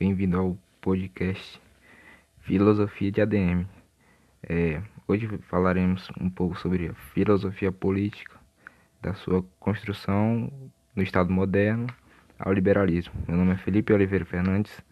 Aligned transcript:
bem-vindo 0.00 0.38
ao 0.38 0.56
podcast 0.80 1.60
Filosofia 2.38 3.12
de 3.12 3.20
ADM. 3.20 3.66
É, 4.42 4.80
hoje 5.06 5.28
falaremos 5.42 6.08
um 6.18 6.30
pouco 6.30 6.58
sobre 6.58 6.88
a 6.88 6.94
filosofia 7.12 7.70
política, 7.70 8.34
da 9.02 9.12
sua 9.12 9.44
construção 9.58 10.50
no 10.96 11.02
Estado 11.02 11.30
moderno 11.30 11.86
ao 12.38 12.50
liberalismo. 12.50 13.12
Meu 13.28 13.36
nome 13.36 13.52
é 13.52 13.58
Felipe 13.58 13.92
Oliveira 13.92 14.24
Fernandes, 14.24 14.82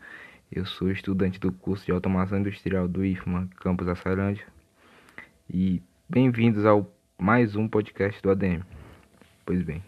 eu 0.52 0.66
sou 0.66 0.90
estudante 0.90 1.40
do 1.40 1.52
curso 1.52 1.86
de 1.86 1.92
Automação 1.92 2.40
Industrial 2.40 2.86
do 2.86 3.02
IFMA, 3.02 3.48
campus 3.60 3.86
da 3.86 3.92
Açailândia, 3.92 4.46
e 5.48 5.82
bem-vindos 6.06 6.66
ao 6.66 6.86
mais 7.18 7.56
um 7.56 7.66
podcast 7.66 8.20
do 8.20 8.30
ADM. 8.30 8.60
Pois 9.46 9.62
bem, 9.62 9.82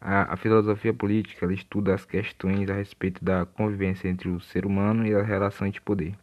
a, 0.00 0.32
a 0.32 0.36
filosofia 0.36 0.94
política 0.94 1.52
estuda 1.52 1.94
as 1.94 2.06
questões 2.06 2.70
a 2.70 2.74
respeito 2.74 3.22
da 3.22 3.44
convivência 3.44 4.08
entre 4.08 4.28
o 4.28 4.40
ser 4.40 4.64
humano 4.64 5.06
e 5.06 5.14
as 5.14 5.26
relações 5.26 5.74
de 5.74 5.80
poder. 5.80 6.14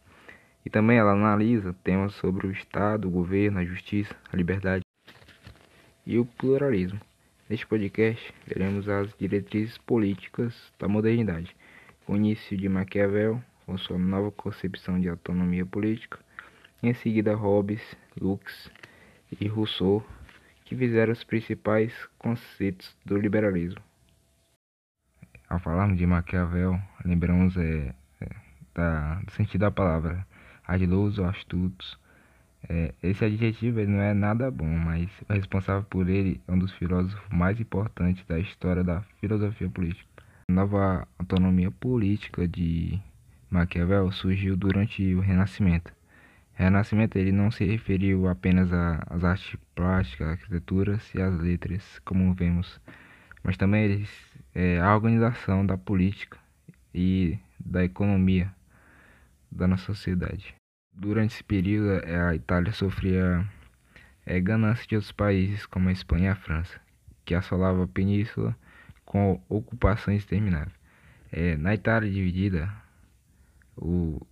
E 0.66 0.70
também 0.70 0.98
ela 0.98 1.12
analisa 1.12 1.74
temas 1.84 2.12
sobre 2.14 2.46
o 2.46 2.50
Estado, 2.50 3.06
o 3.06 3.10
governo, 3.10 3.60
a 3.60 3.64
justiça, 3.64 4.14
a 4.32 4.36
liberdade 4.36 4.82
e 6.04 6.18
o 6.18 6.24
pluralismo. 6.24 7.00
Neste 7.48 7.66
podcast, 7.66 8.34
veremos 8.46 8.88
as 8.88 9.14
diretrizes 9.16 9.78
políticas 9.78 10.54
da 10.78 10.88
modernidade, 10.88 11.54
o 12.06 12.16
início 12.16 12.56
de 12.56 12.68
Maquiavel, 12.68 13.42
com 13.64 13.78
sua 13.78 13.98
nova 13.98 14.30
concepção 14.32 15.00
de 15.00 15.08
autonomia 15.08 15.64
política, 15.64 16.18
em 16.82 16.92
seguida 16.92 17.34
Hobbes, 17.34 17.82
Lux 18.20 18.70
e 19.40 19.46
Rousseau 19.46 20.04
que 20.68 20.76
fizeram 20.76 21.14
os 21.14 21.24
principais 21.24 21.94
conceitos 22.18 22.94
do 23.02 23.16
liberalismo. 23.16 23.80
Ao 25.48 25.58
falarmos 25.58 25.96
de 25.96 26.06
Maquiavel, 26.06 26.78
lembramos 27.06 27.56
é, 27.56 27.94
é, 28.20 28.28
da, 28.74 29.14
do 29.14 29.32
sentido 29.32 29.62
da 29.62 29.70
palavra, 29.70 30.26
ardiloso, 30.66 31.24
astuto. 31.24 31.98
É, 32.68 32.92
esse 33.02 33.24
adjetivo 33.24 33.80
não 33.86 33.98
é 33.98 34.12
nada 34.12 34.50
bom, 34.50 34.68
mas 34.68 35.08
o 35.26 35.32
responsável 35.32 35.84
por 35.84 36.06
ele 36.06 36.38
é 36.46 36.52
um 36.52 36.58
dos 36.58 36.72
filósofos 36.74 37.26
mais 37.30 37.58
importantes 37.58 38.22
da 38.26 38.38
história 38.38 38.84
da 38.84 39.00
filosofia 39.22 39.70
política. 39.70 40.06
A 40.50 40.52
nova 40.52 41.08
autonomia 41.18 41.70
política 41.70 42.46
de 42.46 43.00
Maquiavel 43.48 44.12
surgiu 44.12 44.54
durante 44.54 45.14
o 45.14 45.20
Renascimento 45.20 45.97
Renascimento 46.58 47.16
ele 47.16 47.30
não 47.30 47.52
se 47.52 47.64
referiu 47.64 48.26
apenas 48.26 48.68
às 48.72 49.22
artes 49.22 49.56
plásticas, 49.76 50.26
arquiteturas 50.30 51.14
e 51.14 51.22
às 51.22 51.38
letras, 51.38 52.00
como 52.04 52.34
vemos, 52.34 52.80
mas 53.44 53.56
também 53.56 53.84
eles, 53.84 54.10
é, 54.52 54.80
a 54.80 54.92
organização 54.92 55.64
da 55.64 55.78
política 55.78 56.36
e 56.92 57.38
da 57.60 57.84
economia 57.84 58.52
da 59.52 59.68
nossa 59.68 59.84
sociedade. 59.84 60.52
Durante 60.92 61.34
esse 61.34 61.44
período, 61.44 62.04
é, 62.04 62.20
a 62.20 62.34
Itália 62.34 62.72
sofria 62.72 63.48
é, 64.26 64.40
ganância 64.40 64.84
de 64.84 64.96
outros 64.96 65.12
países, 65.12 65.64
como 65.64 65.88
a 65.88 65.92
Espanha 65.92 66.24
e 66.24 66.28
a 66.30 66.34
França, 66.34 66.80
que 67.24 67.36
assolava 67.36 67.84
a 67.84 67.86
península 67.86 68.56
com 69.04 69.40
ocupações 69.48 70.22
extermináveis. 70.22 70.74
É, 71.30 71.56
na 71.56 71.72
Itália 71.72 72.10
dividida, 72.10 72.68
o 73.76 74.26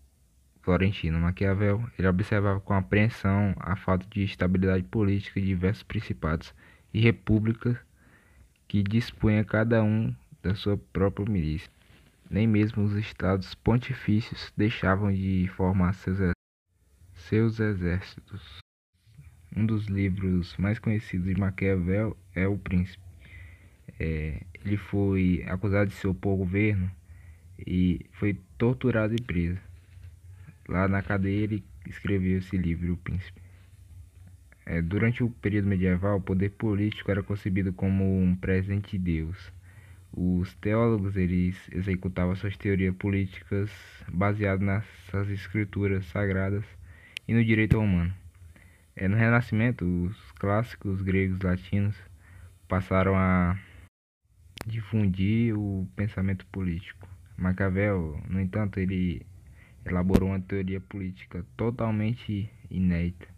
Florentino 0.67 1.21
Maquiavel, 1.21 1.89
ele 1.97 2.09
observava 2.09 2.59
com 2.59 2.75
apreensão 2.75 3.55
a 3.57 3.77
falta 3.77 4.05
de 4.11 4.25
estabilidade 4.25 4.83
política 4.83 5.41
de 5.41 5.47
diversos 5.47 5.85
principados 5.85 6.53
e 6.93 7.01
repúblicas 7.01 7.77
que 8.67 8.83
dispunha 8.83 9.45
cada 9.45 9.81
um 9.85 10.13
da 10.43 10.57
sua 10.57 10.77
própria 10.77 11.25
milícia. 11.25 11.71
Nem 12.29 12.49
mesmo 12.49 12.83
os 12.83 12.95
estados 12.95 13.55
pontifícios 13.55 14.53
deixavam 14.57 15.13
de 15.13 15.49
formar 15.55 15.93
seus, 15.93 16.19
seus 17.15 17.61
exércitos. 17.61 18.59
Um 19.55 19.65
dos 19.65 19.87
livros 19.87 20.57
mais 20.57 20.81
conhecidos 20.81 21.33
de 21.33 21.41
Maquiavel 21.41 22.17
é 22.35 22.49
O 22.49 22.59
Príncipe. 22.59 23.05
É, 24.01 24.43
ele 24.65 24.77
foi 24.77 25.45
acusado 25.47 25.91
de 25.91 25.95
se 25.95 26.09
opor 26.09 26.33
ao 26.33 26.39
governo 26.39 26.91
e 27.57 28.05
foi 28.15 28.35
torturado 28.59 29.15
e 29.15 29.23
preso. 29.23 29.61
Lá 30.69 30.89
na 30.89 31.03
cadeia 31.03 31.45
ele 31.45 31.65
escreveu 31.87 32.39
esse 32.39 32.57
livro, 32.57 32.95
O 32.95 32.97
Príncipe. 32.97 33.41
É, 34.65 34.83
durante 34.83 35.23
o 35.23 35.31
período 35.31 35.69
medieval, 35.69 36.17
o 36.17 36.21
poder 36.21 36.51
político 36.51 37.11
era 37.11 37.23
concebido 37.23 37.73
como 37.73 38.21
um 38.21 38.35
presente 38.35 38.99
de 38.99 39.05
Deus. 39.05 39.53
Os 40.13 40.55
teólogos 40.55 41.17
eles 41.17 41.57
executavam 41.71 42.35
suas 42.35 42.57
teorias 42.57 42.95
políticas 42.97 43.71
baseadas 44.13 44.67
nessas 44.67 45.29
escrituras 45.29 46.07
sagradas 46.07 46.65
e 47.29 47.35
no 47.35 47.45
direito 47.45 47.79
humano. 47.79 48.13
É, 48.97 49.07
no 49.07 49.17
Renascimento, 49.17 49.85
os 49.85 50.33
clássicos 50.33 51.03
gregos 51.03 51.41
latinos 51.41 51.95
passaram 52.67 53.15
a 53.15 53.57
difundir 54.67 55.57
o 55.57 55.87
pensamento 55.95 56.45
político. 56.47 57.07
Maquiavel, 57.37 58.21
no 58.29 58.41
entanto, 58.41 58.81
ele 58.81 59.25
elaborou 59.87 60.31
uma 60.31 60.41
teoria 60.41 60.81
política 60.81 61.47
totalmente 61.57 62.51
inédita, 62.69 63.29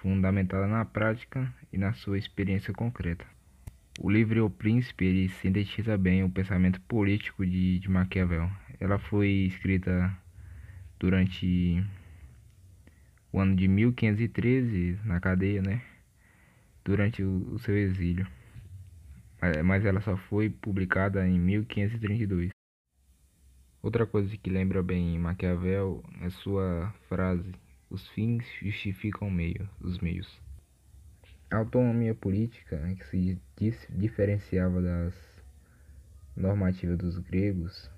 fundamentada 0.00 0.66
na 0.66 0.84
prática 0.84 1.52
e 1.70 1.76
na 1.76 1.92
sua 1.92 2.18
experiência 2.18 2.72
concreta. 2.72 3.26
O 4.00 4.10
livro 4.10 4.46
O 4.46 4.50
Príncipe 4.50 5.04
ele 5.04 5.28
sintetiza 5.28 5.98
bem 5.98 6.24
o 6.24 6.30
pensamento 6.30 6.80
político 6.82 7.44
de, 7.44 7.78
de 7.78 7.90
Maquiavel. 7.90 8.50
Ela 8.80 8.98
foi 8.98 9.28
escrita 9.28 10.10
durante 10.98 11.84
o 13.30 13.38
ano 13.38 13.54
de 13.54 13.68
1513 13.68 14.98
na 15.04 15.20
cadeia, 15.20 15.60
né? 15.60 15.82
Durante 16.82 17.22
o, 17.22 17.52
o 17.52 17.58
seu 17.58 17.76
exílio. 17.76 18.26
Mas 19.64 19.84
ela 19.84 20.00
só 20.00 20.16
foi 20.16 20.48
publicada 20.48 21.26
em 21.26 21.38
1532. 21.38 22.50
Outra 23.82 24.06
coisa 24.06 24.36
que 24.36 24.50
lembra 24.50 24.82
bem 24.82 25.18
Maquiavel 25.18 26.04
é 26.20 26.28
sua 26.28 26.92
frase: 27.08 27.54
os 27.88 28.06
fins 28.08 28.44
justificam 28.60 29.30
meio, 29.30 29.68
os 29.80 29.98
meios. 30.00 30.38
A 31.50 31.56
autonomia 31.56 32.14
política, 32.14 32.76
né, 32.76 32.94
que 32.94 33.04
se 33.72 33.88
diferenciava 33.88 34.82
das 34.82 35.14
normativas 36.36 36.98
dos 36.98 37.18
gregos, 37.18 37.90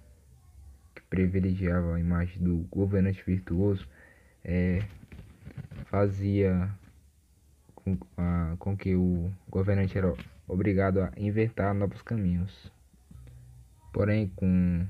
que 0.94 1.03
privilegiava 1.03 1.97
a 1.97 2.00
imagem 2.00 2.43
do 2.43 2.59
governante 2.70 3.22
virtuoso, 3.26 3.87
é, 4.44 4.78
fazia 5.87 6.72
com, 7.75 7.99
a, 8.16 8.54
com 8.59 8.76
que 8.76 8.94
o 8.94 9.32
governante 9.50 9.99
era 9.99 10.14
obrigado 10.47 11.00
a 11.00 11.12
inventar 11.16 11.75
novos 11.75 12.00
caminhos. 12.03 12.72
Porém, 13.93 14.28
com 14.37 14.87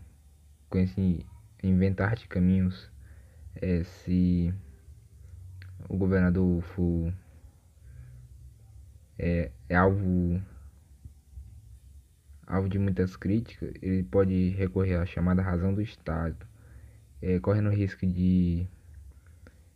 com 0.72 0.78
esse 0.78 1.26
inventar 1.62 2.16
de 2.16 2.26
caminhos, 2.26 2.90
é, 3.56 3.84
se 3.84 4.52
o 5.86 5.98
governador 5.98 6.62
for 6.62 7.12
é, 9.18 9.52
é 9.68 9.76
alvo 9.76 10.42
alvo 12.46 12.70
de 12.70 12.78
muitas 12.78 13.16
críticas, 13.16 13.70
ele 13.82 14.02
pode 14.02 14.48
recorrer 14.50 14.96
à 14.96 15.04
chamada 15.04 15.42
razão 15.42 15.74
do 15.74 15.82
Estado, 15.82 16.46
é, 17.20 17.38
correndo 17.38 17.68
o 17.68 17.74
risco 17.74 18.06
de 18.06 18.66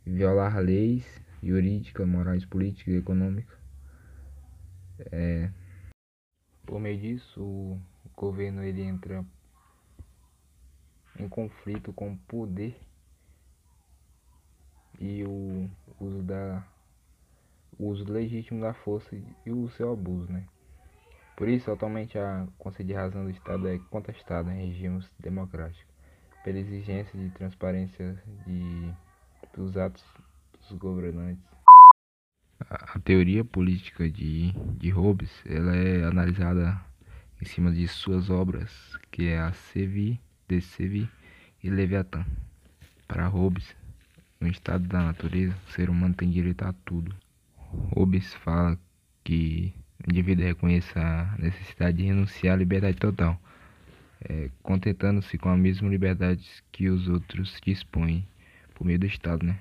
violar 0.05 0.59
leis 0.61 1.05
jurídicas, 1.43 2.09
morais, 2.09 2.47
políticas 2.47 2.95
e 2.95 2.97
econômicas. 2.97 3.59
É, 5.13 5.51
por 6.65 6.81
meio 6.81 6.99
disso, 6.99 7.43
o 7.43 7.81
governo 8.17 8.63
ele 8.63 8.83
entra 8.83 9.25
em 11.19 11.29
conflito 11.29 11.93
com 11.93 12.13
o 12.13 12.19
poder 12.29 12.79
e 14.99 15.25
o 15.25 15.69
uso 16.01 16.23
da 16.23 16.65
o 17.79 17.89
uso 17.89 18.11
legítimo 18.11 18.61
da 18.61 18.73
força 18.73 19.15
e 19.45 19.51
o 19.53 19.69
seu 19.71 19.93
abuso, 19.93 20.33
né? 20.33 20.47
Por 21.37 21.49
isso, 21.49 21.71
atualmente 21.71 22.19
a 22.19 22.47
conceito 22.59 22.89
de 22.89 22.95
razão 22.95 23.25
do 23.25 23.31
Estado 23.31 23.69
é 23.69 23.79
contestada 23.91 24.51
em 24.55 24.69
regimes 24.69 25.07
democráticos, 25.21 25.85
pela 26.43 26.59
exigência 26.59 27.19
de 27.19 27.29
transparência 27.31 28.15
de, 28.47 28.91
dos 29.55 29.77
atos 29.77 30.03
dos 30.53 30.79
governantes. 30.79 31.45
A, 32.71 32.97
a 32.97 32.99
teoria 33.01 33.45
política 33.45 34.09
de, 34.09 34.53
de 34.79 34.89
Hobbes 34.89 35.31
ela 35.45 35.77
é 35.77 36.05
analisada 36.05 36.81
em 37.43 37.45
cima 37.45 37.71
de 37.71 37.87
suas 37.87 38.31
obras, 38.31 38.97
que 39.11 39.29
é 39.29 39.39
a 39.39 39.53
Sevi 39.53 40.19
de 40.49 40.61
Sevi 40.61 41.09
e 41.63 41.71
Leviatã. 41.71 42.25
Para 43.09 43.27
Hobbes, 43.27 43.77
no 44.41 44.49
estado 44.49 44.87
da 44.87 45.03
natureza, 45.03 45.57
o 45.67 45.73
ser 45.73 45.91
humano 45.91 46.15
tem 46.15 46.31
direito 46.31 46.63
a 46.63 46.73
tudo. 46.85 47.15
Hobbes 47.95 48.35
fala 48.35 48.79
que 49.25 49.73
o 50.07 50.11
indivíduo 50.11 50.45
reconheça 50.45 51.01
a 51.01 51.37
necessidade 51.39 51.99
de 51.99 52.05
renunciar 52.05 52.55
à 52.55 52.57
liberdade 52.57 52.97
total, 52.97 53.41
é, 54.21 54.51
contentando-se 54.63 55.37
com 55.39 55.49
a 55.49 55.57
mesma 55.57 55.89
liberdade 55.89 56.47
que 56.71 56.89
os 56.89 57.09
outros 57.09 57.61
dispõem 57.65 58.27
por 58.75 58.85
meio 58.85 58.99
do 58.99 59.07
Estado, 59.07 59.45
né? 59.45 59.59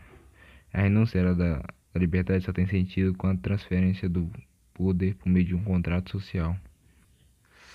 A 0.73 0.81
renúncia 0.81 1.23
da, 1.33 1.57
da 1.57 1.99
liberdade 1.99 2.43
só 2.43 2.51
tem 2.51 2.67
sentido 2.67 3.13
com 3.15 3.27
a 3.27 3.37
transferência 3.37 4.09
do 4.09 4.29
poder 4.73 5.15
por 5.15 5.29
meio 5.29 5.45
de 5.45 5.55
um 5.55 5.63
contrato 5.63 6.11
social. 6.11 6.55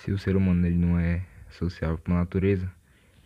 Se 0.03 0.13
o 0.13 0.19
ser 0.19 0.37
humano 0.37 0.67
ele 0.67 0.77
não 0.77 0.99
é 0.99 1.23
social 1.51 1.97
por 1.99 2.13
natureza, 2.13 2.71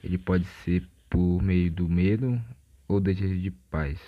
ele 0.04 0.18
pode 0.18 0.44
ser 0.62 0.86
por 1.08 1.42
meio 1.42 1.72
do 1.72 1.88
medo 1.88 2.38
ou 2.86 3.00
desejo 3.00 3.40
de 3.40 3.50
paz. 3.50 3.98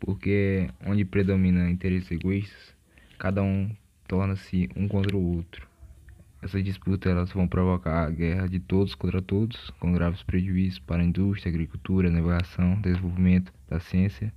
Porque 0.00 0.68
onde 0.84 1.04
predomina 1.04 1.70
interesses 1.70 2.10
egoístas, 2.10 2.74
cada 3.16 3.40
um 3.40 3.70
torna-se 4.08 4.68
um 4.74 4.88
contra 4.88 5.16
o 5.16 5.36
outro. 5.36 5.68
Essas 6.42 6.64
disputas 6.64 7.12
elas 7.12 7.30
vão 7.30 7.46
provocar 7.46 8.04
a 8.04 8.10
guerra 8.10 8.48
de 8.48 8.58
todos 8.58 8.94
contra 8.96 9.22
todos, 9.22 9.70
com 9.78 9.92
graves 9.92 10.22
prejuízos 10.24 10.80
para 10.80 11.02
a 11.02 11.04
indústria, 11.04 11.50
agricultura, 11.50 12.10
navegação, 12.10 12.80
desenvolvimento 12.80 13.52
da 13.68 13.78
ciência 13.78 14.32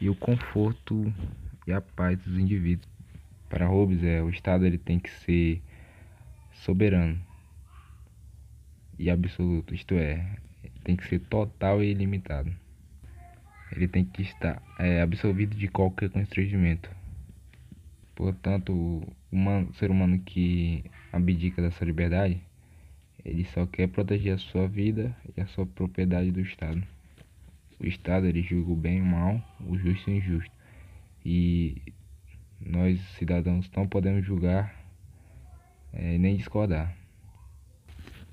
e 0.00 0.08
o 0.08 0.14
conforto 0.16 1.12
e 1.66 1.72
a 1.72 1.80
paz 1.80 2.18
dos 2.18 2.36
indivíduos. 2.36 2.88
Para 3.48 3.68
Hobbes, 3.68 4.02
é, 4.02 4.20
o 4.22 4.30
Estado 4.30 4.66
ele 4.66 4.78
tem 4.78 4.98
que 4.98 5.10
ser 5.10 5.62
soberano 6.50 7.20
e 8.98 9.10
absoluto, 9.10 9.74
isto 9.74 9.94
é, 9.94 10.36
tem 10.84 10.96
que 10.96 11.06
ser 11.08 11.20
total 11.20 11.82
e 11.82 11.90
ilimitado. 11.90 12.52
Ele 13.72 13.88
tem 13.88 14.04
que 14.04 14.22
estar 14.22 14.62
é, 14.78 15.00
absolvido 15.00 15.56
de 15.56 15.68
qualquer 15.68 16.10
constrangimento. 16.10 16.90
Portanto, 18.14 18.72
o 18.72 19.02
humano, 19.32 19.74
ser 19.74 19.90
humano 19.90 20.20
que 20.20 20.84
abdica 21.12 21.60
dessa 21.60 21.84
liberdade, 21.84 22.40
ele 23.24 23.44
só 23.46 23.66
quer 23.66 23.88
proteger 23.88 24.34
a 24.34 24.38
sua 24.38 24.68
vida 24.68 25.16
e 25.36 25.40
a 25.40 25.46
sua 25.46 25.66
propriedade 25.66 26.30
do 26.30 26.40
Estado. 26.40 26.82
O 27.80 27.86
Estado 27.86 28.26
ele 28.26 28.42
julga 28.42 28.70
o 28.70 28.76
bem 28.76 28.98
e 28.98 29.00
o 29.00 29.04
mal, 29.04 29.42
o 29.66 29.76
justo 29.76 30.10
e 30.10 30.14
o 30.14 30.16
injusto. 30.16 30.54
E 31.24 31.82
nós 32.60 33.00
cidadãos 33.18 33.68
não 33.74 33.88
podemos 33.88 34.24
julgar 34.24 34.74
é, 35.92 36.18
nem 36.18 36.36
discordar. 36.36 36.94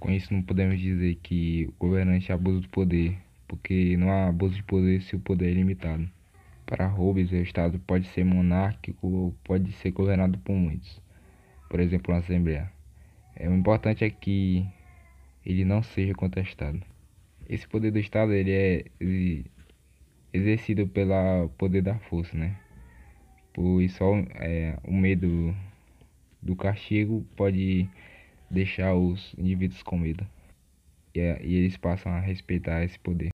Com 0.01 0.09
isso 0.11 0.33
não 0.33 0.41
podemos 0.41 0.79
dizer 0.79 1.13
que 1.21 1.67
o 1.67 1.73
governante 1.85 2.31
abusa 2.31 2.59
do 2.59 2.69
poder, 2.69 3.19
porque 3.47 3.95
não 3.97 4.09
há 4.09 4.29
abuso 4.29 4.55
de 4.55 4.63
poder 4.63 4.99
se 5.03 5.15
o 5.15 5.19
poder 5.19 5.51
é 5.51 5.53
limitado. 5.53 6.09
Para 6.65 6.87
Hobbes, 6.87 7.31
o 7.31 7.35
Estado 7.35 7.77
pode 7.85 8.07
ser 8.07 8.23
monárquico 8.25 9.07
ou 9.07 9.35
pode 9.43 9.71
ser 9.73 9.91
governado 9.91 10.39
por 10.39 10.55
muitos, 10.55 10.99
por 11.69 11.79
exemplo, 11.79 12.11
uma 12.11 12.19
Assembleia. 12.19 12.71
É, 13.35 13.47
o 13.47 13.53
importante 13.53 14.03
é 14.03 14.09
que 14.09 14.65
ele 15.45 15.63
não 15.63 15.83
seja 15.83 16.15
contestado. 16.15 16.81
Esse 17.47 17.67
poder 17.67 17.91
do 17.91 17.99
Estado 17.99 18.33
ele 18.33 18.51
é 18.51 18.85
exercido 20.33 20.87
pelo 20.87 21.47
poder 21.59 21.83
da 21.83 21.99
força, 21.99 22.35
né? 22.35 22.57
Pois 23.53 23.93
só 23.93 24.15
é, 24.39 24.79
o 24.83 24.93
medo 24.93 25.55
do 26.41 26.55
castigo 26.55 27.23
pode 27.35 27.87
deixar 28.51 28.93
os 28.93 29.33
indivíduos 29.37 29.81
com 29.81 29.97
medo. 29.97 30.25
E, 31.15 31.19
é, 31.19 31.41
e 31.43 31.55
eles 31.55 31.77
passam 31.77 32.11
a 32.11 32.19
respeitar 32.19 32.83
esse 32.83 32.99
poder. 32.99 33.29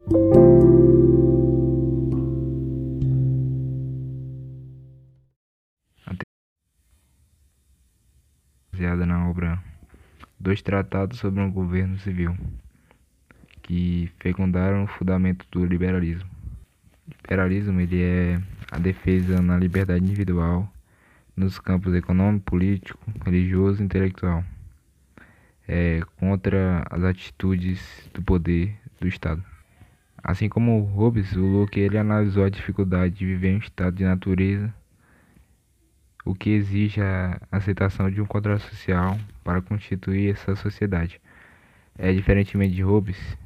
Baseada 8.71 9.05
na 9.05 9.27
obra 9.27 9.61
Dois 10.39 10.61
Tratados 10.61 11.19
sobre 11.19 11.41
um 11.41 11.51
Governo 11.51 11.97
Civil 11.99 12.37
que 13.63 14.09
fecundaram 14.19 14.85
o 14.85 14.87
fundamento 14.87 15.45
do 15.51 15.65
liberalismo. 15.65 16.29
O 17.05 17.11
liberalismo 17.21 17.81
ele 17.81 18.01
é 18.01 18.41
a 18.71 18.79
defesa 18.79 19.41
na 19.41 19.57
liberdade 19.57 20.03
individual 20.03 20.71
nos 21.35 21.59
campos 21.59 21.93
econômico, 21.93 22.45
político, 22.45 22.99
religioso 23.25 23.81
e 23.81 23.85
intelectual. 23.85 24.43
É 25.67 26.01
contra 26.17 26.85
as 26.89 27.03
atitudes 27.03 27.81
do 28.13 28.21
poder 28.21 28.75
do 28.99 29.07
Estado. 29.07 29.43
Assim 30.23 30.49
como 30.49 30.81
Hobbes, 30.81 31.33
o 31.35 31.45
Locke 31.45 31.79
ele 31.79 31.97
analisou 31.97 32.43
a 32.43 32.49
dificuldade 32.49 33.15
de 33.15 33.25
viver 33.25 33.49
em 33.49 33.55
um 33.55 33.59
estado 33.59 33.95
de 33.95 34.03
natureza, 34.03 34.73
o 36.25 36.33
que 36.33 36.49
exige 36.49 37.01
a 37.01 37.39
aceitação 37.51 38.09
de 38.09 38.21
um 38.21 38.25
contrato 38.25 38.61
social 38.63 39.17
para 39.43 39.61
constituir 39.61 40.31
essa 40.33 40.55
sociedade. 40.55 41.21
É 41.97 42.11
diferentemente 42.11 42.75
de 42.75 42.81
Hobbes, 42.81 43.37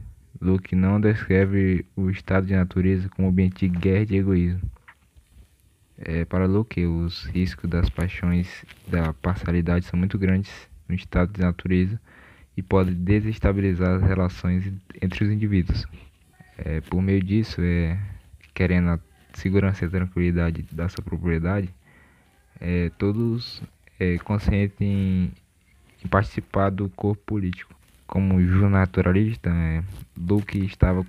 Locke 0.42 0.76
não 0.76 1.00
descreve 1.00 1.86
o 1.96 2.10
estado 2.10 2.48
de 2.48 2.56
natureza 2.56 3.08
como 3.10 3.28
ambiente 3.28 3.70
de 3.70 3.78
guerra 3.78 4.02
e 4.02 4.06
de 4.08 4.16
egoísmo. 4.16 4.62
É, 6.00 6.26
para 6.26 6.48
Locke, 6.48 6.84
os 6.84 7.26
riscos 7.26 7.70
das 7.70 7.92
paixões 7.92 8.66
da 8.88 9.14
parcialidade 9.14 9.86
são 9.86 10.00
muito 10.00 10.18
grandes 10.18 10.52
no 10.90 10.96
estado 10.96 11.32
de 11.32 11.42
natureza 11.42 12.02
e 12.56 12.62
podem 12.62 12.94
desestabilizar 12.94 13.96
as 13.96 14.02
relações 14.02 14.72
entre 15.02 15.24
os 15.24 15.32
indivíduos. 15.32 15.86
É, 16.58 16.82
por 16.82 17.02
meio 17.02 17.24
disso, 17.24 17.62
é, 17.62 17.98
querendo 18.54 18.90
a 18.90 19.00
segurança 19.34 19.86
e 19.86 19.88
a 19.88 19.92
tranquilidade 19.92 20.64
da 20.72 20.88
sua 20.90 21.04
propriedade, 21.04 21.70
é, 22.60 22.90
todos 22.98 23.64
é, 24.00 24.18
em 26.04 26.08
participar 26.10 26.70
do 26.70 26.90
corpo 26.90 27.22
político. 27.26 27.74
Como 28.06 28.40
naturalista, 28.70 29.50
é, 29.50 29.84
Locke 30.18 30.66
estava 30.66 31.06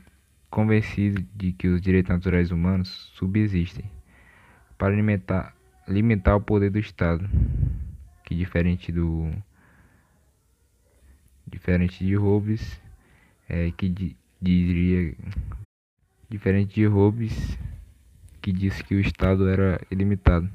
convencido 0.49 1.25
de 1.35 1.53
que 1.53 1.67
os 1.69 1.81
direitos 1.81 2.11
naturais 2.11 2.51
humanos 2.51 3.11
subsistem 3.15 3.85
para 4.79 4.95
limitar, 4.95 5.55
limitar 5.89 6.37
o 6.37 6.41
poder 6.41 6.71
do 6.71 6.79
Estado, 6.79 7.29
que 8.25 8.35
diferente 8.35 8.93
do 8.93 9.31
diferente 11.53 12.05
de 12.05 12.15
Hobbes, 12.17 12.81
é, 13.49 13.71
que 13.73 13.89
di, 13.89 14.17
diria 14.41 15.15
diferente 16.29 16.75
de 16.75 16.87
Hobbes, 16.87 17.59
que 18.41 18.51
disse 18.51 18.83
que 18.83 18.95
o 18.95 19.01
Estado 19.01 19.49
era 19.49 19.81
ilimitado. 19.91 20.51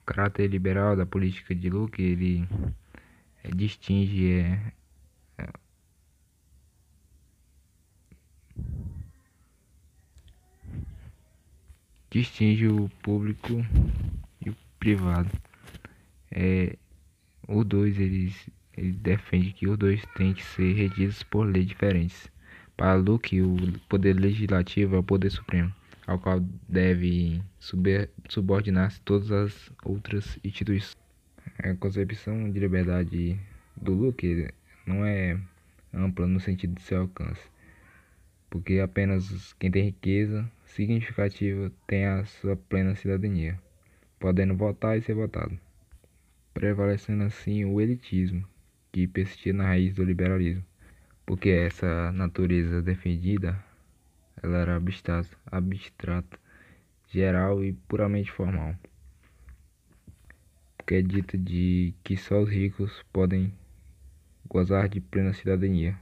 O 0.00 0.04
caráter 0.06 0.46
liberal 0.48 0.96
da 0.96 1.04
política 1.04 1.54
de 1.54 1.68
Locke, 1.68 2.00
ele 2.00 2.48
é, 3.42 3.48
distingue 3.48 4.40
é, 4.40 4.72
é, 5.38 5.48
distingue 12.10 12.68
o 12.68 12.88
público 13.02 13.52
e 14.44 14.50
o 14.50 14.56
privado. 14.78 15.30
É, 16.30 16.76
os 17.48 17.64
dois 17.64 17.98
eles, 17.98 18.48
eles 18.76 18.96
defendem 18.96 19.52
que 19.52 19.68
os 19.68 19.78
dois 19.78 20.02
têm 20.16 20.34
que 20.34 20.44
ser 20.44 20.72
regidos 20.72 21.22
por 21.22 21.44
leis 21.44 21.66
diferentes. 21.66 22.30
Para 22.76 22.94
Luke, 22.94 23.40
o 23.40 23.56
poder 23.88 24.14
legislativo 24.14 24.96
é 24.96 24.98
o 24.98 25.02
poder 25.02 25.30
supremo, 25.30 25.72
ao 26.06 26.18
qual 26.18 26.40
deve 26.68 27.40
subordinar-se 28.28 29.00
todas 29.02 29.30
as 29.30 29.72
outras 29.84 30.38
instituições. 30.42 30.96
A 31.58 31.74
concepção 31.74 32.50
de 32.50 32.58
liberdade 32.58 33.38
do 33.76 33.92
Luke 33.92 34.48
não 34.86 35.04
é 35.04 35.38
ampla 35.92 36.26
no 36.26 36.40
sentido 36.40 36.74
de 36.74 36.82
seu 36.82 37.02
alcance, 37.02 37.42
porque 38.50 38.80
apenas 38.80 39.52
quem 39.52 39.70
tem 39.70 39.84
riqueza 39.84 40.50
significativa 40.64 41.70
tem 41.86 42.06
a 42.06 42.24
sua 42.24 42.56
plena 42.56 42.96
cidadania, 42.96 43.60
podendo 44.18 44.56
votar 44.56 44.98
e 44.98 45.02
ser 45.02 45.14
votado, 45.14 45.56
prevalecendo 46.52 47.22
assim 47.22 47.64
o 47.64 47.80
elitismo 47.80 48.44
que 48.94 49.08
persistia 49.08 49.52
na 49.52 49.64
raiz 49.64 49.92
do 49.92 50.04
liberalismo, 50.04 50.64
porque 51.26 51.48
essa 51.48 52.12
natureza 52.12 52.80
defendida 52.80 53.60
ela 54.40 54.58
era 54.58 54.76
abstrata, 54.76 55.36
abstrata 55.46 56.38
geral 57.08 57.64
e 57.64 57.72
puramente 57.72 58.30
formal, 58.30 58.76
porque 60.76 60.94
é 60.94 61.02
dita 61.02 61.36
de 61.36 61.92
que 62.04 62.16
só 62.16 62.40
os 62.40 62.48
ricos 62.48 63.04
podem 63.12 63.52
gozar 64.46 64.88
de 64.88 65.00
plena 65.00 65.34
cidadania. 65.34 65.98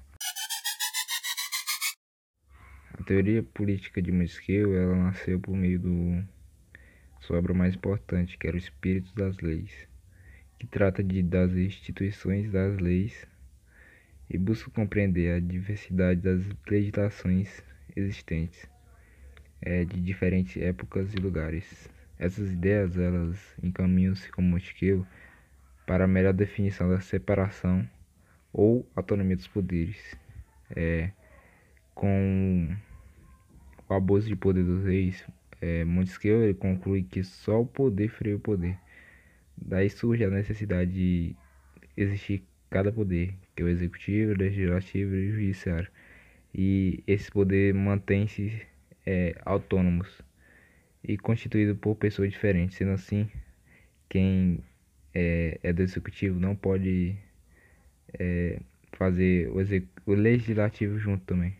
A 2.92 3.02
teoria 3.04 3.42
política 3.42 4.02
de 4.02 4.12
Montesquieu, 4.12 4.76
ela 4.76 4.96
nasceu 4.96 5.40
por 5.40 5.56
meio 5.56 5.80
do 5.80 6.28
sua 7.22 7.38
obra 7.38 7.54
mais 7.54 7.74
importante, 7.74 8.36
que 8.36 8.46
era 8.46 8.54
o 8.56 8.58
Espírito 8.58 9.14
das 9.14 9.38
Leis, 9.38 9.72
que 10.62 10.66
trata 10.68 11.02
de 11.02 11.24
das 11.24 11.50
instituições 11.54 12.48
das 12.52 12.78
leis 12.78 13.26
e 14.30 14.38
busca 14.38 14.70
compreender 14.70 15.34
a 15.34 15.40
diversidade 15.40 16.20
das 16.20 16.40
legislações 16.70 17.60
existentes 17.96 18.70
é, 19.60 19.84
de 19.84 20.00
diferentes 20.00 20.62
épocas 20.62 21.12
e 21.14 21.16
lugares. 21.16 21.90
Essas 22.16 22.52
ideias 22.52 22.96
elas 22.96 23.56
encaminham-se 23.60 24.30
como 24.30 24.50
Montesquieu 24.50 25.04
para 25.84 26.04
a 26.04 26.06
melhor 26.06 26.32
definição 26.32 26.88
da 26.88 27.00
separação 27.00 27.84
ou 28.52 28.88
autonomia 28.94 29.34
dos 29.34 29.48
poderes. 29.48 30.16
É, 30.76 31.10
com 31.92 32.68
o 33.88 33.94
abuso 33.94 34.28
de 34.28 34.36
poder 34.36 34.62
dos 34.62 34.84
reis, 34.84 35.26
é, 35.60 35.84
Montesquieu 35.84 36.54
conclui 36.54 37.02
que 37.02 37.24
só 37.24 37.62
o 37.62 37.66
poder 37.66 38.08
freia 38.10 38.36
o 38.36 38.40
poder. 38.40 38.78
Daí 39.56 39.88
surge 39.90 40.24
a 40.24 40.30
necessidade 40.30 40.92
de 40.92 41.36
existir 41.96 42.42
cada 42.70 42.90
poder, 42.90 43.34
que 43.54 43.62
é 43.62 43.66
o 43.66 43.68
executivo, 43.68 44.32
o 44.32 44.36
legislativo 44.36 45.14
e 45.14 45.28
o 45.28 45.32
judiciário. 45.32 45.88
E 46.54 47.02
esse 47.06 47.30
poder 47.30 47.74
mantém-se 47.74 48.62
é, 49.06 49.34
autônomos 49.44 50.08
e 51.04 51.16
constituído 51.16 51.74
por 51.76 51.96
pessoas 51.96 52.30
diferentes. 52.30 52.76
Sendo 52.76 52.92
assim, 52.92 53.28
quem 54.08 54.60
é, 55.14 55.58
é 55.62 55.72
do 55.72 55.82
executivo 55.82 56.38
não 56.38 56.54
pode 56.54 57.16
é, 58.18 58.60
fazer 58.92 59.48
o, 59.48 60.10
o 60.10 60.14
legislativo 60.14 60.98
junto 60.98 61.24
também. 61.24 61.54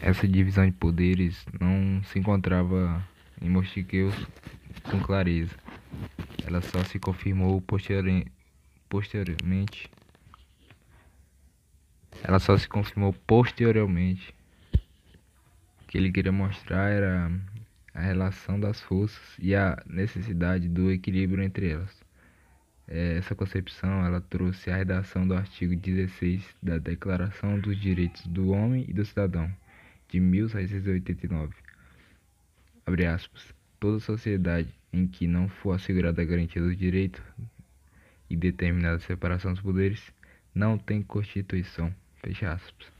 Essa 0.00 0.28
divisão 0.28 0.66
de 0.66 0.72
poderes 0.72 1.44
não 1.60 2.02
se 2.04 2.18
encontrava 2.18 3.04
em 3.40 3.48
Mostiqueus 3.48 4.14
com 4.90 5.00
clareza. 5.00 5.54
Ela 6.46 6.60
só 6.60 6.82
se 6.84 6.98
confirmou 6.98 7.60
posteriori 7.60 8.26
posteriormente. 8.88 9.90
Ela 12.22 12.38
só 12.38 12.56
se 12.56 12.68
confirmou 12.68 13.12
posteriormente. 13.26 14.34
O 15.82 15.86
que 15.86 15.98
ele 15.98 16.10
queria 16.10 16.32
mostrar 16.32 16.90
era 16.90 17.30
a 17.94 18.00
relação 18.00 18.58
das 18.58 18.80
forças 18.80 19.22
e 19.38 19.54
a 19.54 19.82
necessidade 19.86 20.68
do 20.68 20.90
equilíbrio 20.90 21.42
entre 21.42 21.70
elas. 21.70 22.06
É, 22.88 23.16
essa 23.16 23.34
concepção 23.34 24.06
ela 24.06 24.20
trouxe 24.20 24.70
a 24.70 24.76
redação 24.76 25.26
do 25.26 25.34
artigo 25.34 25.74
16 25.74 26.42
da 26.62 26.78
Declaração 26.78 27.58
dos 27.58 27.76
Direitos 27.80 28.24
do 28.26 28.50
Homem 28.50 28.84
e 28.88 28.92
do 28.92 29.04
Cidadão 29.04 29.52
de 30.08 30.20
1789. 30.20 31.54
Abre 32.84 33.06
aspas. 33.06 33.52
Toda 33.80 33.98
sociedade 33.98 34.68
em 34.92 35.06
que 35.06 35.26
não 35.26 35.48
for 35.48 35.72
assegurada 35.72 36.22
a 36.22 36.24
garantia 36.24 36.62
dos 36.62 36.76
direitos 36.76 37.22
e 38.28 38.36
determinada 38.36 38.98
separação 39.00 39.52
dos 39.52 39.62
poderes 39.62 40.12
não 40.54 40.78
tem 40.78 41.02
constituição. 41.02 41.94
Fecha 42.16 42.52
aspas. 42.52 42.90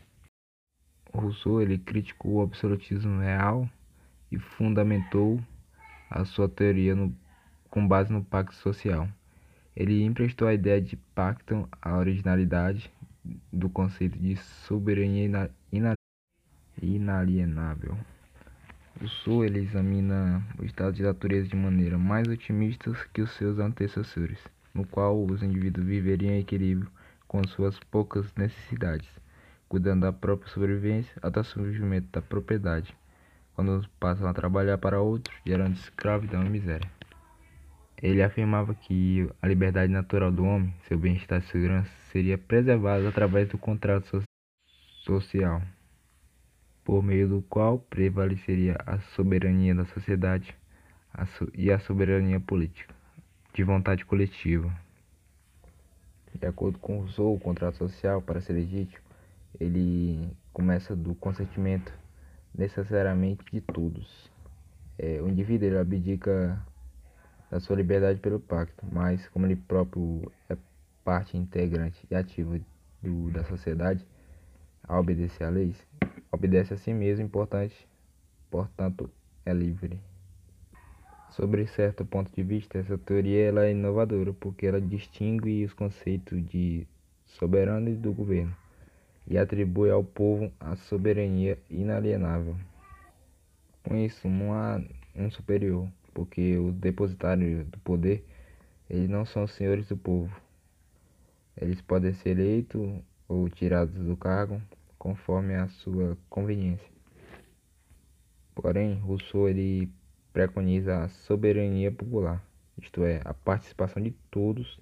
Rousseau 1.12 1.62
ele 1.62 1.78
criticou 1.78 2.34
o 2.34 2.42
absolutismo 2.42 3.20
real 3.20 3.68
e 4.30 4.38
fundamentou 4.38 5.42
a 6.10 6.24
sua 6.24 6.48
teoria 6.48 6.94
no, 6.94 7.14
com 7.70 7.86
base 7.86 8.12
no 8.12 8.22
pacto 8.24 8.54
social. 8.54 9.08
Ele 9.74 10.02
emprestou 10.04 10.46
a 10.48 10.54
ideia 10.54 10.80
de 10.80 10.96
pacto 11.14 11.68
à 11.80 11.96
originalidade 11.96 12.90
do 13.52 13.68
conceito 13.68 14.18
de 14.18 14.36
soberania 14.36 15.50
inalienável. 16.80 17.96
O 18.98 19.06
Sul 19.08 19.44
ele 19.44 19.58
examina 19.58 20.42
o 20.58 20.64
estado 20.64 20.94
de 20.94 21.02
natureza 21.02 21.46
de 21.46 21.54
maneira 21.54 21.98
mais 21.98 22.26
otimista 22.28 22.90
que 23.12 23.20
os 23.20 23.30
seus 23.32 23.58
antecessores, 23.58 24.38
no 24.72 24.86
qual 24.86 25.22
os 25.22 25.42
indivíduos 25.42 25.86
viveriam 25.86 26.32
em 26.32 26.40
equilíbrio 26.40 26.90
com 27.28 27.46
suas 27.46 27.78
poucas 27.78 28.34
necessidades, 28.34 29.08
cuidando 29.68 30.02
da 30.02 30.12
própria 30.14 30.50
sobrevivência 30.50 31.12
até 31.20 31.40
o 31.40 31.44
surgimento 31.44 32.08
da 32.10 32.22
propriedade, 32.22 32.96
quando 33.54 33.86
passam 34.00 34.28
a 34.28 34.32
trabalhar 34.32 34.78
para 34.78 34.98
outros, 34.98 35.36
gerando 35.44 35.74
escravidão 35.74 36.46
e 36.46 36.48
miséria. 36.48 36.90
Ele 38.00 38.22
afirmava 38.22 38.74
que 38.74 39.28
a 39.42 39.46
liberdade 39.46 39.92
natural 39.92 40.32
do 40.32 40.44
homem, 40.44 40.74
seu 40.88 40.98
bem-estar 40.98 41.40
e 41.40 41.46
segurança, 41.48 41.90
seria 42.10 42.38
preservada 42.38 43.06
através 43.06 43.50
do 43.50 43.58
contrato 43.58 44.22
social 45.04 45.60
por 46.86 47.02
meio 47.02 47.28
do 47.28 47.42
qual 47.42 47.80
prevaleceria 47.80 48.76
a 48.86 49.00
soberania 49.16 49.74
da 49.74 49.84
sociedade 49.86 50.56
e 51.52 51.72
a 51.72 51.80
soberania 51.80 52.38
política, 52.38 52.94
de 53.52 53.64
vontade 53.64 54.04
coletiva. 54.04 54.72
De 56.32 56.46
acordo 56.46 56.78
com 56.78 57.00
Rousseau, 57.00 57.34
o 57.34 57.40
contrato 57.40 57.76
social, 57.76 58.22
para 58.22 58.40
ser 58.40 58.52
legítimo, 58.52 59.02
ele 59.58 60.30
começa 60.52 60.94
do 60.94 61.12
consentimento 61.16 61.92
necessariamente 62.54 63.44
de 63.50 63.60
todos. 63.60 64.30
É, 64.96 65.20
o 65.20 65.28
indivíduo 65.28 65.66
ele 65.66 65.78
abdica 65.78 66.64
da 67.50 67.58
sua 67.58 67.74
liberdade 67.74 68.20
pelo 68.20 68.38
pacto, 68.38 68.86
mas 68.92 69.28
como 69.30 69.44
ele 69.44 69.56
próprio 69.56 70.30
é 70.48 70.56
parte 71.04 71.36
integrante 71.36 72.06
e 72.08 72.14
ativa 72.14 72.60
do, 73.02 73.30
da 73.32 73.42
sociedade, 73.44 74.06
a 74.88 74.98
obedecer 74.98 75.44
a 75.44 75.50
leis, 75.50 75.76
obedece 76.30 76.74
a 76.74 76.76
si 76.76 76.92
mesmo, 76.92 77.24
importante, 77.24 77.86
portanto, 78.50 79.10
é 79.44 79.52
livre. 79.52 80.00
Sobre 81.30 81.66
certo 81.66 82.04
ponto 82.04 82.32
de 82.32 82.42
vista, 82.42 82.78
essa 82.78 82.96
teoria 82.96 83.44
ela 83.44 83.66
é 83.66 83.72
inovadora 83.72 84.32
porque 84.32 84.66
ela 84.66 84.80
distingue 84.80 85.64
os 85.64 85.72
conceitos 85.72 86.44
de 86.46 86.86
soberano 87.26 87.88
e 87.88 87.94
do 87.94 88.12
governo 88.12 88.56
e 89.26 89.36
atribui 89.36 89.90
ao 89.90 90.04
povo 90.04 90.52
a 90.60 90.76
soberania 90.76 91.58
inalienável. 91.68 92.56
Com 93.82 93.96
isso, 93.96 94.28
não 94.28 94.54
há 94.54 94.80
um 95.14 95.30
superior, 95.30 95.88
porque 96.14 96.56
os 96.56 96.74
depositários 96.74 97.66
do 97.66 97.78
poder 97.78 98.24
eles 98.88 99.08
não 99.08 99.26
são 99.26 99.46
senhores 99.46 99.88
do 99.88 99.96
povo. 99.96 100.34
Eles 101.60 101.80
podem 101.80 102.12
ser 102.14 102.38
eleitos 102.38 103.00
ou 103.28 103.48
tirados 103.48 103.94
do 103.94 104.16
cargo 104.16 104.62
conforme 105.06 105.54
a 105.54 105.68
sua 105.68 106.18
conveniência. 106.28 106.90
Porém, 108.56 108.94
Rousseau 108.94 109.48
ele 109.48 109.88
preconiza 110.32 111.04
a 111.04 111.08
soberania 111.08 111.92
popular, 111.92 112.44
isto 112.76 113.04
é, 113.04 113.20
a 113.24 113.32
participação 113.32 114.02
de 114.02 114.10
todos 114.32 114.80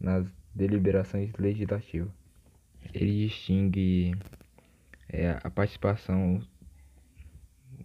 nas 0.00 0.26
deliberações 0.52 1.32
legislativas. 1.38 2.10
Ele 2.92 3.28
distingue 3.28 4.12
é, 5.08 5.38
a 5.40 5.48
participação 5.48 6.42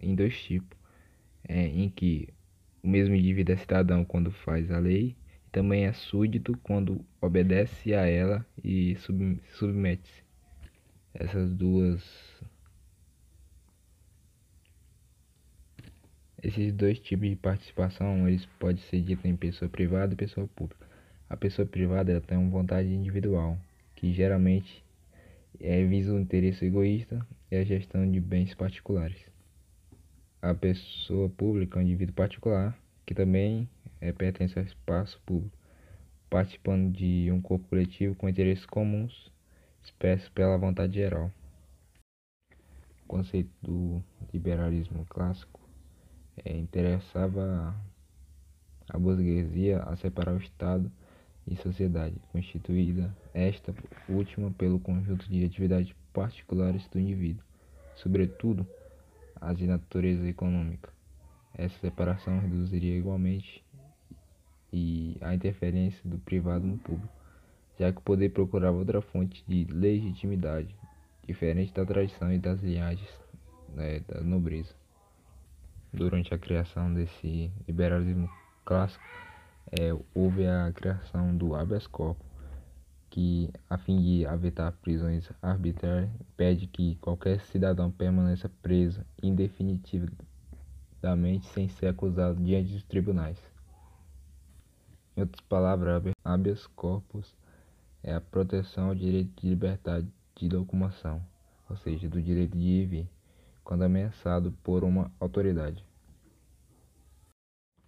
em 0.00 0.12
dois 0.16 0.42
tipos, 0.42 0.76
é, 1.48 1.68
em 1.68 1.88
que 1.88 2.28
o 2.82 2.88
mesmo 2.88 3.14
indivíduo 3.14 3.54
é 3.54 3.58
cidadão 3.58 4.04
quando 4.04 4.32
faz 4.32 4.72
a 4.72 4.80
lei 4.80 5.16
e 5.46 5.50
também 5.52 5.84
é 5.84 5.92
súdito 5.92 6.58
quando 6.64 7.04
obedece 7.20 7.94
a 7.94 8.08
ela 8.08 8.44
e 8.64 8.96
sub, 8.96 9.40
submete-se 9.52 10.25
essas 11.18 11.50
duas. 11.52 12.02
Esses 16.42 16.72
dois 16.72 16.98
tipos 17.00 17.28
de 17.28 17.36
participação 17.36 18.28
eles 18.28 18.46
podem 18.58 18.82
ser 18.84 19.00
ditos 19.00 19.24
em 19.24 19.34
pessoa 19.34 19.68
privada 19.68 20.12
e 20.12 20.16
pessoa 20.16 20.46
pública. 20.48 20.86
A 21.28 21.36
pessoa 21.36 21.66
privada 21.66 22.12
ela 22.12 22.20
tem 22.20 22.38
uma 22.38 22.50
vontade 22.50 22.88
individual 22.88 23.58
que 23.96 24.12
geralmente 24.12 24.84
é, 25.58 25.84
visa 25.84 26.14
o 26.14 26.20
interesse 26.20 26.64
egoísta 26.64 27.26
e 27.50 27.56
a 27.56 27.64
gestão 27.64 28.08
de 28.08 28.20
bens 28.20 28.54
particulares. 28.54 29.18
A 30.40 30.54
pessoa 30.54 31.28
pública 31.30 31.78
é 31.78 31.82
um 31.82 31.86
indivíduo 31.86 32.14
particular 32.14 32.78
que 33.04 33.14
também 33.14 33.68
é, 34.00 34.12
pertence 34.12 34.56
ao 34.58 34.64
espaço 34.64 35.20
público 35.24 35.56
participando 36.28 36.92
de 36.92 37.30
um 37.32 37.40
corpo 37.40 37.66
coletivo 37.68 38.14
com 38.14 38.28
interesses 38.28 38.66
comuns 38.66 39.32
expresso 39.86 40.30
pela 40.32 40.58
vontade 40.58 40.94
geral. 40.94 41.30
O 43.04 43.06
conceito 43.06 43.50
do 43.62 44.02
liberalismo 44.32 45.06
clássico 45.08 45.60
é, 46.44 46.56
interessava 46.56 47.74
a 48.88 48.98
burguesia 48.98 49.80
a 49.82 49.96
separar 49.96 50.34
o 50.34 50.38
Estado 50.38 50.90
e 51.46 51.56
sociedade, 51.56 52.16
constituída 52.32 53.16
esta 53.32 53.72
última 54.08 54.50
pelo 54.50 54.80
conjunto 54.80 55.28
de 55.28 55.44
atividades 55.44 55.94
particulares 56.12 56.86
do 56.88 56.98
indivíduo, 56.98 57.44
sobretudo 57.94 58.66
as 59.40 59.56
de 59.56 59.66
natureza 59.66 60.28
econômica. 60.28 60.92
Essa 61.54 61.78
separação 61.78 62.40
reduziria 62.40 62.98
igualmente 62.98 63.64
e 64.72 65.16
a 65.20 65.32
interferência 65.32 66.00
do 66.04 66.18
privado 66.18 66.66
no 66.66 66.76
público 66.78 67.15
já 67.78 67.92
que 67.92 67.98
o 67.98 68.02
poder 68.02 68.30
procurava 68.30 68.76
outra 68.76 69.00
fonte 69.00 69.44
de 69.46 69.64
legitimidade, 69.64 70.74
diferente 71.26 71.72
da 71.72 71.84
tradição 71.84 72.32
e 72.32 72.38
das 72.38 72.62
linhagens 72.62 73.08
né, 73.74 74.00
da 74.00 74.20
nobreza. 74.20 74.74
Durante 75.92 76.34
a 76.34 76.38
criação 76.38 76.92
desse 76.92 77.50
liberalismo 77.66 78.28
clássico, 78.64 79.04
é, 79.78 79.96
houve 80.14 80.46
a 80.46 80.72
criação 80.72 81.36
do 81.36 81.54
habeas 81.54 81.86
corpus, 81.86 82.26
que, 83.10 83.50
a 83.68 83.78
fim 83.78 84.00
de 84.00 84.24
evitar 84.24 84.72
prisões 84.72 85.30
arbitrárias, 85.40 86.10
pede 86.36 86.66
que 86.66 86.96
qualquer 86.96 87.40
cidadão 87.40 87.90
permaneça 87.90 88.50
preso 88.62 89.02
indefinitivamente 89.22 91.46
sem 91.46 91.68
ser 91.68 91.86
acusado 91.86 92.42
diante 92.42 92.72
dos 92.72 92.82
tribunais. 92.82 93.38
Em 95.16 95.22
outras 95.22 95.40
palavras, 95.42 96.12
habeas 96.22 96.66
corpus 96.66 97.34
é 98.06 98.14
a 98.14 98.20
proteção 98.20 98.88
ao 98.88 98.94
direito 98.94 99.42
de 99.42 99.48
liberdade 99.48 100.06
de 100.36 100.48
locomoção, 100.48 101.20
ou 101.68 101.76
seja, 101.78 102.08
do 102.08 102.22
direito 102.22 102.56
de 102.56 102.64
ir 102.64 102.82
e 102.82 102.86
vir, 102.86 103.10
quando 103.64 103.82
ameaçado 103.82 104.52
por 104.62 104.84
uma 104.84 105.10
autoridade. 105.18 105.84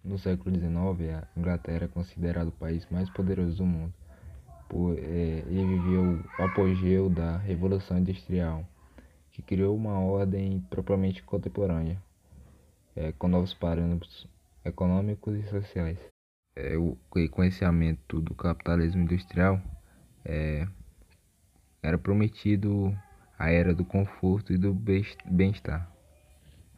No 0.03 0.19
século 0.19 0.53
XIX, 0.53 1.15
a 1.15 1.39
Inglaterra 1.39 1.85
é 1.85 1.87
considerada 1.87 2.49
o 2.49 2.51
país 2.51 2.85
mais 2.91 3.09
poderoso 3.09 3.57
do 3.57 3.65
mundo, 3.65 3.93
por, 4.67 4.97
é, 4.99 5.43
e 5.49 5.65
viveu 5.65 6.21
o 6.37 6.43
apogeu 6.43 7.09
da 7.09 7.37
Revolução 7.37 7.97
Industrial, 7.97 8.65
que 9.31 9.41
criou 9.41 9.73
uma 9.73 9.99
ordem 9.99 10.59
propriamente 10.69 11.23
contemporânea, 11.23 12.01
é, 12.93 13.13
com 13.13 13.29
novos 13.29 13.53
parâmetros 13.53 14.27
econômicos 14.65 15.33
e 15.35 15.43
sociais. 15.47 15.97
É, 16.57 16.77
o 16.77 16.97
reconhecimento 17.15 18.19
do 18.19 18.35
capitalismo 18.35 19.03
industrial 19.03 19.61
é, 20.25 20.67
era 21.81 21.97
prometido 21.97 22.97
a 23.37 23.49
era 23.49 23.73
do 23.73 23.85
conforto 23.85 24.51
e 24.53 24.57
do 24.57 24.73
bem-estar. 24.73 25.89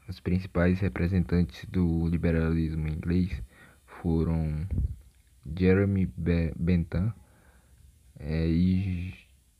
Os 0.07 0.19
principais 0.19 0.79
representantes 0.79 1.65
do 1.65 2.07
liberalismo 2.07 2.87
inglês 2.87 3.41
foram 3.85 4.67
Jeremy 5.57 6.05
Bentham 6.55 7.13
é, 8.19 8.47
e 8.47 9.13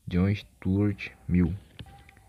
John 0.06 0.32
Stuart 0.34 1.10
Mill. 1.26 1.54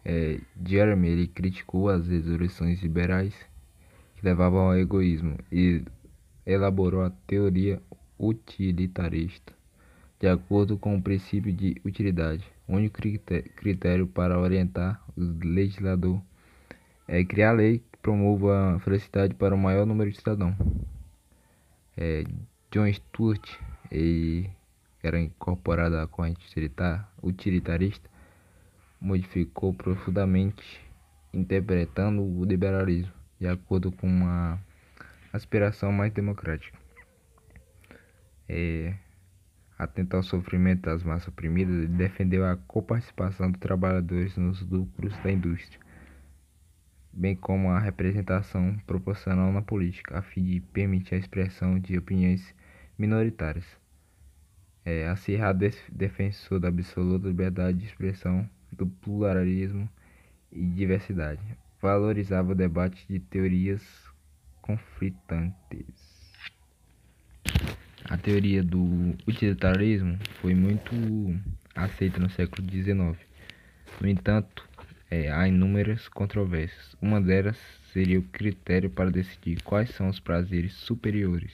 É, 0.05 0.39
Jeremy 0.65 1.07
ele 1.07 1.27
criticou 1.27 1.89
as 1.89 2.07
resoluções 2.07 2.81
liberais 2.81 3.33
que 4.15 4.25
levavam 4.25 4.67
ao 4.67 4.77
egoísmo 4.77 5.38
e 5.51 5.83
elaborou 6.45 7.03
a 7.03 7.10
teoria 7.10 7.81
utilitarista, 8.19 9.53
de 10.24 10.30
acordo 10.30 10.77
com 10.77 10.96
o 10.96 11.01
princípio 11.01 11.51
de 11.51 11.75
utilidade. 11.84 12.50
O 12.65 12.75
único 12.75 12.98
critério 13.58 14.08
para 14.08 14.39
orientar 14.39 15.03
o 15.18 15.22
legislador 15.44 16.22
é 17.06 17.25
criar 17.25 17.51
lei 17.51 17.80
que 17.80 17.98
promova 18.01 18.75
a 18.75 18.80
felicidade 18.80 19.34
para 19.34 19.53
o 19.53 19.58
maior 19.58 19.86
número 19.86 20.10
de 20.10 20.15
cidadãos. 20.15 20.56
É, 21.98 22.24
John 22.72 22.89
Stuart 22.94 23.60
e 23.92 24.50
era 25.03 25.20
incorporada 25.20 26.01
à 26.01 26.08
corrente 26.08 26.48
utilitarista, 27.22 28.10
modificou 29.01 29.74
profundamente, 29.74 30.63
interpretando 31.34 32.22
o 32.22 32.46
liberalismo 32.46 33.12
de 33.42 33.48
acordo 33.50 33.92
com 33.92 34.08
uma 34.08 34.58
aspiração 35.34 35.92
mais 35.92 36.13
democrática. 36.13 36.80
É, 38.48 38.94
atenta 39.77 40.18
ao 40.18 40.24
sofrimento 40.24 40.84
das 40.84 41.03
massas 41.03 41.27
oprimidas 41.27 41.84
e 41.84 41.88
defendeu 41.88 42.46
a 42.46 42.56
coparticipação 42.56 43.51
dos 43.51 43.60
trabalhadores 43.60 44.38
nos 44.38 44.62
lucros 44.62 45.18
da 45.20 45.32
indústria, 45.32 45.80
bem 47.12 47.36
como 47.36 47.70
a 47.70 47.80
representação 47.80 48.77
proporcional 48.86 49.51
na 49.51 49.62
política, 49.62 50.20
a 50.20 50.22
fim 50.22 50.44
de 50.44 50.60
permitir 50.60 51.15
a 51.15 51.20
expressão 51.20 51.80
de 51.80 51.98
opiniões 51.98 52.53
minoritárias. 52.98 53.65
É 54.86 55.08
acirrado 55.08 55.65
defensor 55.92 56.60
da 56.60 56.68
absoluta 56.68 57.27
liberdade 57.27 57.77
de 57.77 57.86
expressão, 57.86 58.50
do 58.72 58.86
pluralismo 58.86 59.89
e 60.51 60.65
diversidade. 60.65 61.42
Valorizava 61.82 62.51
o 62.51 62.56
debate 62.56 63.06
de 63.08 63.20
teorias 63.20 63.82
conflitantes. 64.62 66.12
A 68.10 68.17
teoria 68.17 68.62
do 68.62 69.15
utilitarismo 69.25 70.19
foi 70.41 70.53
muito 70.53 70.93
aceita 71.74 72.19
no 72.19 72.30
século 72.30 72.69
XIX. 72.69 73.17
No 73.99 74.08
entanto, 74.08 74.67
é, 75.10 75.32
há 75.32 75.47
inúmeras 75.47 76.10
controvérsias. 76.10 76.95
Uma 77.01 77.21
delas 77.21 77.58
seria 77.93 78.19
o 78.19 78.23
critério 78.23 78.89
para 78.89 79.10
decidir 79.10 79.62
quais 79.63 79.89
são 79.91 80.10
os 80.10 80.19
prazeres 80.19 80.73
superiores, 80.73 81.54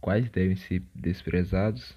quais 0.00 0.30
devem 0.30 0.56
ser 0.56 0.82
desprezados 0.94 1.96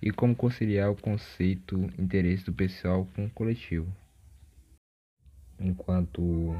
e 0.00 0.10
como 0.10 0.34
conciliar 0.34 0.90
o 0.90 0.96
conceito 0.96 1.90
interesse 1.98 2.46
do 2.46 2.52
pessoal 2.52 3.06
com 3.14 3.26
o 3.26 3.30
coletivo. 3.30 3.86
Enquanto 5.60 6.56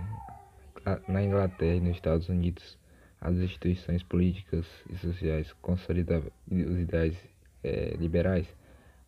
na 1.08 1.22
Inglaterra 1.22 1.76
e 1.76 1.80
nos 1.80 1.96
Estados 1.96 2.28
Unidos 2.28 2.76
as 3.24 3.36
instituições 3.36 4.02
políticas 4.02 4.66
e 4.90 4.98
sociais 4.98 5.50
consolidavam 5.62 6.30
os 6.46 6.78
ideais 6.78 7.16
é, 7.62 7.96
liberais, 7.96 8.46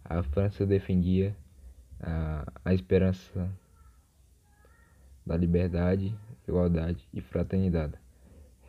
a 0.02 0.22
França 0.22 0.64
defendia 0.64 1.36
a, 2.00 2.50
a 2.64 2.72
esperança 2.72 3.52
da 5.26 5.36
liberdade, 5.36 6.16
igualdade 6.48 7.06
e 7.12 7.20
fraternidade, 7.20 7.92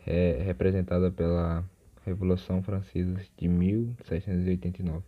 é, 0.06 0.42
representada 0.42 1.10
pela 1.10 1.64
Revolução 2.04 2.62
Francesa 2.62 3.18
de 3.38 3.48
1789. 3.48 5.02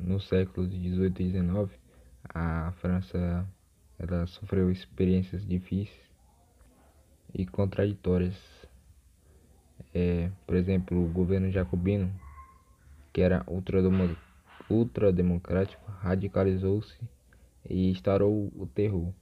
No 0.00 0.20
século 0.20 0.66
XVIII 0.66 1.12
e 1.20 1.30
XIX, 1.30 1.80
a 2.34 2.72
França 2.80 3.48
ela 3.96 4.26
sofreu 4.26 4.72
experiências 4.72 5.46
difíceis 5.46 6.08
e 7.32 7.46
contraditórias 7.46 8.57
é, 9.94 10.30
por 10.46 10.56
exemplo, 10.56 11.02
o 11.02 11.08
governo 11.08 11.50
jacobino, 11.50 12.12
que 13.12 13.20
era 13.20 13.44
ultrademocrático, 14.70 15.90
radicalizou-se 16.00 16.96
e 17.68 17.90
instaurou 17.90 18.52
o 18.56 18.66
terror. 18.66 19.12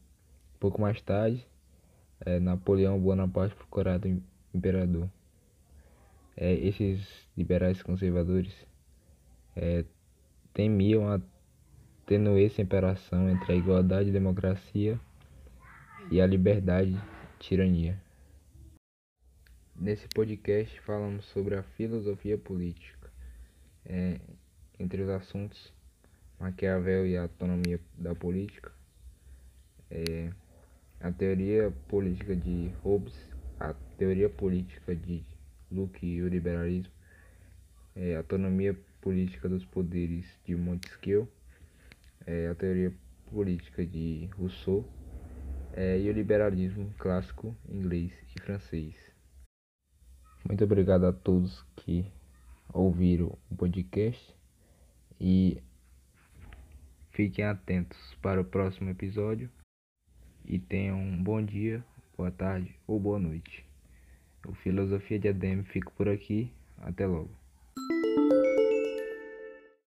Pouco 0.59 0.81
mais 0.81 1.01
tarde, 1.01 1.47
é, 2.21 2.41
Napoleão 2.41 2.99
Bonaparte 2.99 3.55
procurado 3.55 4.23
imperador. 4.55 5.09
É, 6.37 6.53
esses 6.53 7.07
liberais 7.37 7.83
conservadores 7.83 8.53
é, 9.55 9.85
temiam 10.53 11.09
a 11.09 11.21
tenuer 12.05 12.51
separação 12.51 13.29
entre 13.29 13.53
a 13.53 13.57
igualdade 13.57 14.11
e 14.11 14.13
democracia 14.13 15.01
e 16.11 16.21
a 16.21 16.27
liberdade 16.27 16.91
e 16.91 17.39
tirania. 17.39 18.06
Nesse 19.79 20.09
podcast 20.09 20.81
falamos 20.81 21.27
sobre 21.27 21.55
a 21.55 21.63
filosofia 21.63 22.39
política. 22.39 23.11
É, 23.85 24.19
entre 24.81 25.03
os 25.03 25.09
assuntos, 25.11 25.71
Maquiavel 26.41 27.07
e 27.07 27.15
a 27.15 27.23
autonomia 27.23 27.79
da 27.95 28.15
política, 28.15 28.73
é, 29.91 30.31
a 30.99 31.13
teoria 31.13 31.71
política 31.89 32.35
de 32.35 32.73
Hobbes, 32.83 33.15
a 33.61 33.75
teoria 33.99 34.31
política 34.31 34.97
de 34.97 35.23
Locke 35.71 36.07
e 36.07 36.23
o 36.23 36.29
liberalismo, 36.29 36.93
é, 37.95 38.15
a 38.15 38.19
autonomia 38.19 38.75
política 39.03 39.47
dos 39.47 39.67
poderes 39.67 40.25
de 40.47 40.57
Montesquieu, 40.57 41.29
é, 42.27 42.49
a 42.49 42.55
teoria 42.55 42.95
política 43.31 43.85
de 43.85 44.27
Rousseau 44.39 44.89
é, 45.75 46.01
e 46.01 46.09
o 46.09 46.13
liberalismo 46.15 46.95
clássico 46.99 47.55
inglês 47.69 48.11
e 48.35 48.41
francês. 48.41 49.06
Muito 50.49 50.63
obrigado 50.63 51.07
a 51.07 51.13
todos 51.13 51.65
que 51.75 52.07
ouviram 52.73 53.37
o 53.51 53.57
podcast 53.57 54.33
e 55.21 55.61
fiquem 57.11 57.45
atentos 57.45 57.99
para 58.23 58.41
o 58.41 58.45
próximo 58.45 58.89
episódio 58.89 59.51
e 60.45 60.61
tenham 60.61 61.01
um 61.01 61.21
bom 61.21 61.43
dia, 61.43 61.85
boa 62.17 62.31
tarde 62.31 62.73
ou 62.87 63.01
boa 63.01 63.19
noite. 63.19 63.65
O 64.47 64.55
Filosofia 64.55 65.19
de 65.19 65.29
Adem 65.29 65.65
fica 65.65 65.91
por 65.91 66.09
aqui. 66.09 66.53
Até 66.79 67.07
logo. 67.09 67.46